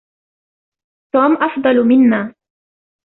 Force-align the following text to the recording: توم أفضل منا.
توم 1.13 1.33
أفضل 1.43 1.83
منا. 1.87 2.33